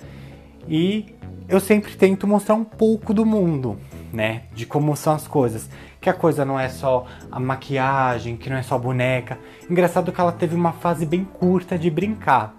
E 0.68 1.14
eu 1.50 1.60
sempre 1.60 1.96
tento 1.96 2.26
mostrar 2.26 2.56
um 2.56 2.64
pouco 2.64 3.14
do 3.14 3.26
mundo, 3.26 3.78
né? 4.12 4.44
De 4.54 4.66
como 4.66 4.96
são 4.96 5.14
as 5.14 5.28
coisas 5.28 5.70
que 6.04 6.10
a 6.10 6.14
coisa 6.14 6.44
não 6.44 6.60
é 6.60 6.68
só 6.68 7.06
a 7.32 7.40
maquiagem, 7.40 8.36
que 8.36 8.50
não 8.50 8.58
é 8.58 8.62
só 8.62 8.78
boneca. 8.78 9.40
Engraçado 9.70 10.12
que 10.12 10.20
ela 10.20 10.34
teve 10.34 10.54
uma 10.54 10.74
fase 10.74 11.06
bem 11.06 11.24
curta 11.24 11.80
de 11.80 11.90
brincar. 11.90 12.54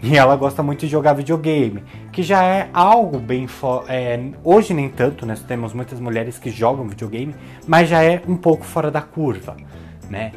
E 0.00 0.16
ela 0.16 0.36
gosta 0.36 0.62
muito 0.62 0.80
de 0.80 0.86
jogar 0.86 1.14
videogame, 1.14 1.82
que 2.12 2.22
já 2.22 2.44
é 2.44 2.68
algo 2.72 3.18
bem. 3.18 3.48
É, 3.88 4.20
hoje 4.44 4.72
nem 4.72 4.88
tanto, 4.88 5.26
nós 5.26 5.40
temos 5.40 5.72
muitas 5.72 5.98
mulheres 5.98 6.38
que 6.38 6.50
jogam 6.50 6.86
videogame, 6.86 7.34
mas 7.66 7.88
já 7.88 8.02
é 8.02 8.22
um 8.28 8.36
pouco 8.36 8.64
fora 8.64 8.90
da 8.90 9.00
curva, 9.00 9.56
né? 10.08 10.30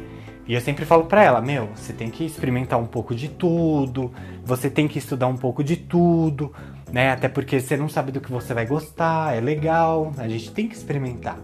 E 0.46 0.54
eu 0.54 0.60
sempre 0.60 0.84
falo 0.84 1.04
pra 1.04 1.22
ela, 1.22 1.40
meu, 1.40 1.68
você 1.74 1.92
tem 1.92 2.10
que 2.10 2.24
experimentar 2.24 2.78
um 2.78 2.86
pouco 2.86 3.14
de 3.14 3.28
tudo, 3.28 4.10
você 4.42 4.68
tem 4.70 4.88
que 4.88 4.98
estudar 4.98 5.28
um 5.28 5.36
pouco 5.36 5.62
de 5.62 5.76
tudo, 5.76 6.52
né? 6.90 7.12
Até 7.12 7.28
porque 7.28 7.60
você 7.60 7.76
não 7.76 7.88
sabe 7.88 8.10
do 8.10 8.20
que 8.20 8.32
você 8.32 8.54
vai 8.54 8.66
gostar, 8.66 9.36
é 9.36 9.40
legal, 9.40 10.12
a 10.16 10.26
gente 10.26 10.50
tem 10.50 10.66
que 10.66 10.74
experimentar 10.74 11.38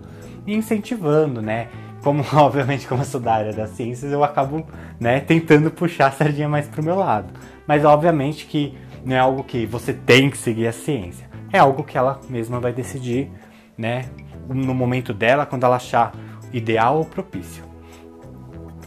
incentivando, 0.46 1.40
né? 1.40 1.68
Como, 2.02 2.24
obviamente, 2.34 2.86
como 2.86 3.02
eu 3.02 3.06
sou 3.06 3.20
da 3.20 3.34
área 3.34 3.52
das 3.52 3.70
ciências, 3.70 4.12
eu 4.12 4.22
acabo, 4.22 4.66
né, 5.00 5.20
tentando 5.20 5.70
puxar 5.70 6.08
a 6.08 6.10
sardinha 6.10 6.48
mais 6.48 6.66
pro 6.68 6.82
meu 6.82 6.96
lado. 6.96 7.32
Mas, 7.66 7.84
obviamente, 7.84 8.46
que 8.46 8.76
não 9.04 9.16
é 9.16 9.18
algo 9.18 9.42
que 9.42 9.66
você 9.66 9.92
tem 9.92 10.30
que 10.30 10.38
seguir 10.38 10.66
a 10.66 10.72
ciência. 10.72 11.28
É 11.52 11.58
algo 11.58 11.82
que 11.84 11.96
ela 11.96 12.20
mesma 12.28 12.60
vai 12.60 12.72
decidir, 12.72 13.30
né, 13.76 14.06
no 14.48 14.74
momento 14.74 15.14
dela, 15.14 15.46
quando 15.46 15.64
ela 15.64 15.76
achar 15.76 16.12
ideal 16.52 16.98
ou 16.98 17.04
propício. 17.04 17.64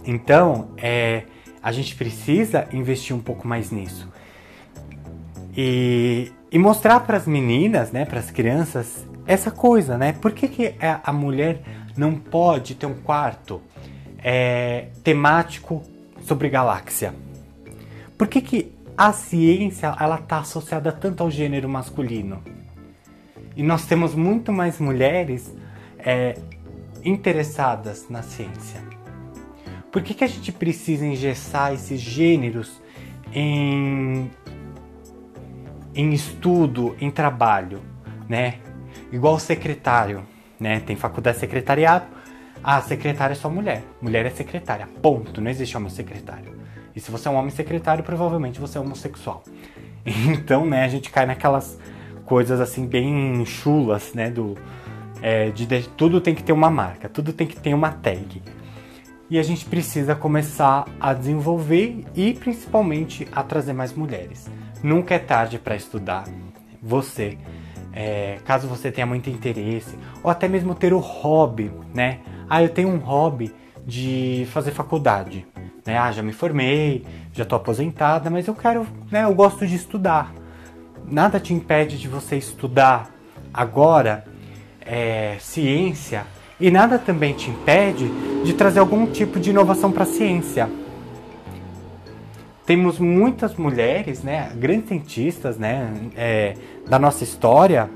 Então, 0.06 0.70
é, 0.78 1.24
a 1.62 1.72
gente 1.72 1.96
precisa 1.96 2.68
investir 2.72 3.16
um 3.16 3.20
pouco 3.20 3.48
mais 3.48 3.72
nisso. 3.72 4.08
E, 5.56 6.32
e 6.52 6.60
mostrar 6.60 7.00
para 7.02 7.18
as 7.18 7.26
meninas, 7.26 7.92
né, 7.92 8.06
para 8.06 8.20
as 8.20 8.32
crianças, 8.32 9.06
essa 9.28 9.52
coisa, 9.52 9.98
né? 9.98 10.14
Por 10.14 10.32
que, 10.32 10.48
que 10.48 10.76
a 10.80 11.14
mulher 11.14 11.62
não 11.96 12.16
pode 12.16 12.76
ter 12.76 12.86
um 12.86 12.96
quarto 12.96 13.62
é, 14.24 14.88
temático 15.04 15.84
sobre 16.22 16.50
galáxia? 16.50 17.14
Por 18.18 18.28
que, 18.28 18.42
que 18.42 18.78
a 18.98 19.14
ciência 19.14 19.96
ela 20.00 20.16
está 20.16 20.40
associada 20.40 20.92
tanto 20.92 21.22
ao 21.22 21.30
gênero 21.30 21.70
masculino. 21.70 22.42
E 23.56 23.62
nós 23.62 23.86
temos 23.86 24.16
muito 24.16 24.52
mais 24.52 24.80
mulheres 24.80 25.56
é, 26.00 26.36
interessadas 27.04 28.10
na 28.10 28.24
ciência. 28.24 28.82
Por 29.92 30.02
que, 30.02 30.16
que 30.16 30.24
a 30.24 30.28
gente 30.28 30.52
precisa 30.52 31.06
engessar 31.06 31.74
esses 31.74 32.02
gêneros 32.02 32.82
em, 33.32 34.32
em 35.94 36.12
estudo, 36.12 36.96
em 37.00 37.12
trabalho, 37.12 37.82
né? 38.28 38.56
Igual 39.12 39.40
secretário, 39.40 40.24
né? 40.60 40.80
Tem 40.80 40.96
faculdade 40.96 41.38
de 41.38 41.42
secretariado. 41.42 42.06
Ah, 42.64 42.82
secretária 42.82 43.34
é 43.34 43.36
só 43.36 43.50
mulher. 43.50 43.84
Mulher 44.02 44.26
é 44.26 44.30
secretária. 44.30 44.88
Ponto. 45.02 45.40
Não 45.40 45.50
existe 45.50 45.76
homem 45.78 45.90
secretário. 45.90 46.58
E 46.96 47.00
se 47.00 47.12
você 47.12 47.28
é 47.28 47.32
um 47.32 47.36
homem 47.36 47.52
secretário, 47.52 48.04
provavelmente 48.04 48.60
você 48.60 48.78
é 48.78 48.82
homossexual. 48.82 49.44
Então, 50.06 50.66
né, 50.66 50.86
a 50.86 50.88
gente 50.88 51.10
cai 51.10 51.26
naquelas 51.26 51.78
coisas 52.24 52.62
assim 52.62 52.86
bem 52.86 53.44
chulas, 53.46 54.14
né? 54.14 54.30
Do, 54.32 54.58
é, 55.22 55.50
de, 55.50 55.66
de, 55.66 55.90
tudo 55.90 56.22
tem 56.22 56.34
que 56.34 56.44
ter 56.44 56.54
uma 56.54 56.70
marca, 56.70 57.10
tudo 57.10 57.34
tem 57.34 57.46
que 57.46 57.58
ter 57.58 57.74
uma 57.74 57.92
tag. 57.92 58.42
E 59.30 59.38
a 59.38 59.44
gente 59.44 59.66
precisa 59.66 60.16
começar 60.16 60.86
a 61.00 61.14
desenvolver 61.14 62.06
e 62.16 62.34
principalmente 62.34 63.28
a 63.32 63.44
trazer 63.44 63.74
mais 63.74 63.94
mulheres. 63.94 64.50
Nunca 64.82 65.16
é 65.16 65.20
tarde 65.20 65.60
para 65.60 65.76
estudar. 65.76 66.24
Você, 66.82 67.38
é, 68.00 68.38
caso 68.46 68.68
você 68.68 68.92
tenha 68.92 69.08
muito 69.08 69.28
interesse, 69.28 69.98
ou 70.22 70.30
até 70.30 70.48
mesmo 70.48 70.76
ter 70.76 70.94
o 70.94 71.00
hobby, 71.00 71.72
né? 71.96 72.20
Ah, 72.48 72.62
eu 72.62 72.70
tenho 72.70 72.90
um 72.90 73.00
hobby 73.00 73.52
de 73.88 74.48
fazer 74.52 74.70
faculdade, 74.70 75.48
né? 75.84 75.98
Ah, 75.98 76.12
já 76.12 76.22
me 76.22 76.32
formei, 76.32 77.04
já 77.34 77.42
estou 77.42 77.58
aposentada, 77.58 78.30
mas 78.30 78.46
eu 78.46 78.54
quero, 78.54 78.86
né? 79.12 79.24
Eu 79.24 79.34
gosto 79.34 79.66
de 79.66 79.76
estudar. 79.76 80.32
Nada 81.08 81.40
te 81.40 81.56
impede 81.56 81.98
de 81.98 82.08
você 82.08 82.36
estudar 82.36 83.10
agora 83.52 84.26
é, 84.86 85.38
ciência 85.40 86.24
e 86.60 86.70
nada 86.70 87.00
também 87.00 87.34
te 87.34 87.50
impede 87.50 88.08
de 88.44 88.54
trazer 88.54 88.80
algum 88.80 89.08
tipo 89.08 89.40
de 89.40 89.50
inovação 89.50 89.92
para 89.92 90.04
a 90.04 90.06
ciência. 90.06 90.70
Temos 92.68 93.00
muitas 93.00 93.56
mulheres, 93.56 94.24
né, 94.24 94.52
grandes 94.54 94.90
cientistas, 94.90 95.58
né, 95.58 95.90
é, 96.18 96.54
da 96.86 97.00
nossa 97.00 97.24
história, 97.24 97.90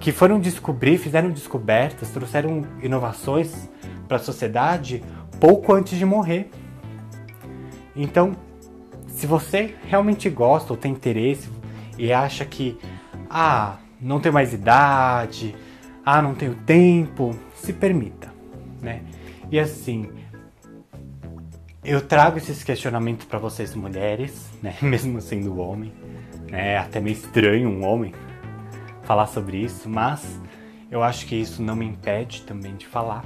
que 0.00 0.12
foram 0.12 0.40
descobrir, 0.40 0.96
fizeram 0.96 1.30
descobertas, 1.30 2.08
trouxeram 2.08 2.62
inovações 2.82 3.68
para 4.08 4.16
a 4.16 4.20
sociedade 4.20 5.04
pouco 5.38 5.74
antes 5.74 5.98
de 5.98 6.06
morrer. 6.06 6.50
Então, 7.94 8.34
se 9.08 9.26
você 9.26 9.74
realmente 9.86 10.30
gosta 10.30 10.72
ou 10.72 10.76
tem 10.78 10.92
interesse 10.92 11.50
e 11.98 12.10
acha 12.10 12.46
que, 12.46 12.78
ah, 13.28 13.76
não 14.00 14.20
tem 14.20 14.32
mais 14.32 14.54
idade, 14.54 15.54
ah, 16.02 16.22
não 16.22 16.34
tenho 16.34 16.54
tempo, 16.54 17.36
se 17.54 17.74
permita, 17.74 18.32
né? 18.80 19.02
E 19.52 19.60
assim, 19.60 20.08
eu 21.84 22.00
trago 22.00 22.38
esses 22.38 22.64
questionamentos 22.64 23.26
para 23.26 23.38
vocês 23.38 23.74
mulheres, 23.74 24.50
né? 24.62 24.74
Mesmo 24.82 25.20
sendo 25.20 25.58
homem? 25.58 25.92
É 26.50 26.78
até 26.78 27.00
meio 27.00 27.14
estranho 27.14 27.68
um 27.68 27.84
homem 27.84 28.14
falar 29.02 29.26
sobre 29.26 29.58
isso, 29.58 29.88
mas 29.88 30.40
eu 30.90 31.02
acho 31.02 31.26
que 31.26 31.34
isso 31.34 31.62
não 31.62 31.76
me 31.76 31.84
impede 31.84 32.42
também 32.42 32.74
de 32.74 32.86
falar. 32.86 33.24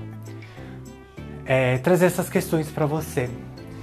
É, 1.44 1.78
trazer 1.78 2.06
essas 2.06 2.28
questões 2.28 2.70
para 2.70 2.84
você. 2.84 3.30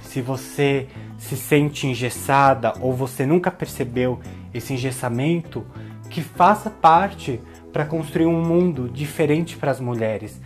Se 0.02 0.20
você 0.20 0.86
se 1.18 1.36
sente 1.36 1.86
engessada 1.86 2.74
ou 2.80 2.92
você 2.92 3.24
nunca 3.24 3.50
percebeu 3.50 4.20
esse 4.52 4.74
engessamento, 4.74 5.66
que 6.10 6.20
faça 6.20 6.70
parte 6.70 7.40
para 7.72 7.84
construir 7.84 8.26
um 8.26 8.42
mundo 8.42 8.88
diferente 8.88 9.56
para 9.56 9.70
as 9.70 9.80
mulheres. 9.80 10.40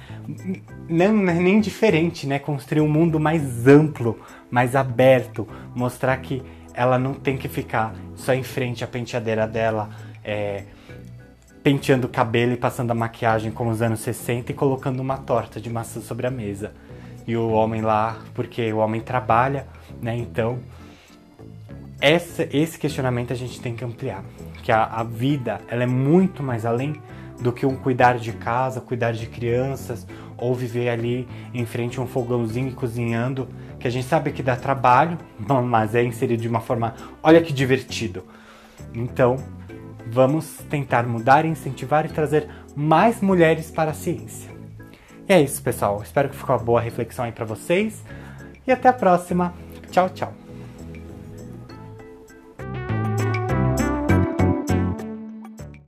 Não, 0.91 1.31
é 1.31 1.35
nem 1.35 1.61
diferente, 1.61 2.27
né? 2.27 2.41
Construir 2.41 2.81
um 2.81 2.89
mundo 2.89 3.21
mais 3.21 3.69
amplo, 3.69 4.19
mais 4.51 4.75
aberto, 4.75 5.47
mostrar 5.73 6.17
que 6.17 6.43
ela 6.75 6.99
não 6.99 7.15
tem 7.15 7.37
que 7.37 7.49
ficar 7.49 7.95
só 8.17 8.35
em 8.35 8.43
frente 8.43 8.83
à 8.83 8.89
penteadeira 8.89 9.47
dela, 9.47 9.89
é, 10.25 10.65
penteando 11.63 12.09
o 12.09 12.11
cabelo 12.11 12.55
e 12.55 12.57
passando 12.57 12.91
a 12.91 12.95
maquiagem 12.95 13.53
como 13.53 13.71
os 13.71 13.81
anos 13.81 14.01
60 14.01 14.51
e 14.51 14.55
colocando 14.55 14.99
uma 14.99 15.17
torta 15.17 15.61
de 15.61 15.71
maçã 15.71 16.01
sobre 16.01 16.27
a 16.27 16.31
mesa. 16.31 16.73
E 17.25 17.37
o 17.37 17.51
homem 17.51 17.83
lá, 17.83 18.19
porque 18.35 18.73
o 18.73 18.79
homem 18.79 19.01
trabalha, 19.01 19.69
né? 20.03 20.17
Então, 20.17 20.59
essa, 22.01 22.49
esse 22.51 22.77
questionamento 22.77 23.33
a 23.33 23.37
gente 23.37 23.61
tem 23.61 23.77
que 23.77 23.85
ampliar. 23.85 24.25
Que 24.65 24.73
a, 24.73 24.87
a 24.87 25.05
vida, 25.05 25.61
ela 25.69 25.85
é 25.85 25.87
muito 25.87 26.43
mais 26.43 26.67
além 26.67 27.01
do 27.41 27.53
que 27.53 27.65
um 27.65 27.77
cuidar 27.77 28.19
de 28.19 28.33
casa, 28.33 28.81
cuidar 28.81 29.13
de 29.13 29.27
crianças 29.27 30.05
ou 30.41 30.55
viver 30.55 30.89
ali 30.89 31.29
em 31.55 31.65
frente 31.65 31.99
a 31.99 32.03
um 32.03 32.07
fogãozinho 32.07 32.69
e 32.69 32.73
cozinhando, 32.73 33.49
que 33.79 33.87
a 33.87 33.91
gente 33.91 34.07
sabe 34.07 34.33
que 34.33 34.43
dá 34.43 34.57
trabalho, 34.57 35.19
mas 35.65 35.95
é 35.95 36.03
inserido 36.03 36.43
de 36.43 36.49
uma 36.49 36.61
forma, 36.61 36.95
olha 37.23 37.41
que 37.41 37.53
divertido. 37.53 38.25
Então, 38.95 39.37
vamos 40.07 40.59
tentar 40.69 41.07
mudar, 41.07 41.45
incentivar 41.45 42.07
e 42.07 42.09
trazer 42.09 42.49
mais 42.75 43.21
mulheres 43.21 43.71
para 43.71 43.91
a 43.91 43.95
ciência. 43.95 44.51
E 45.29 45.33
é 45.33 45.41
isso, 45.41 45.63
pessoal. 45.63 46.03
Espero 46.03 46.29
que 46.29 46.37
ficou 46.37 46.57
uma 46.57 46.63
boa 46.63 46.81
reflexão 46.81 47.25
aí 47.25 47.33
para 47.33 47.45
vocês 47.45 48.03
e 48.67 48.73
até 48.73 48.89
a 48.89 48.93
próxima. 48.93 49.55
Tchau, 49.91 50.09
tchau. 50.09 50.50